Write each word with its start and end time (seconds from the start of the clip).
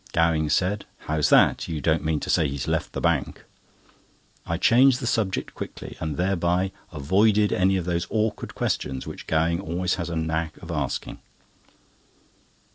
Gowing 0.13 0.49
said: 0.49 0.85
"How's 1.05 1.29
that? 1.29 1.67
You 1.67 1.79
don't 1.79 2.03
mean 2.03 2.19
to 2.21 2.29
say 2.31 2.47
he's 2.47 2.67
left 2.67 2.93
the 2.93 3.01
Bank?" 3.01 3.43
I 4.47 4.57
changed 4.57 4.99
the 4.99 5.05
subject 5.05 5.53
quickly, 5.53 5.95
and 5.99 6.17
thereby 6.17 6.71
avoided 6.91 7.53
any 7.53 7.77
of 7.77 7.85
those 7.85 8.07
awkward 8.09 8.55
questions 8.55 9.05
which 9.05 9.27
Gowing 9.27 9.59
always 9.61 9.93
has 10.01 10.09
a 10.09 10.15
knack 10.15 10.57
of 10.57 10.71
asking. 10.71 11.19